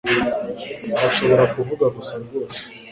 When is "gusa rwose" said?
1.95-2.59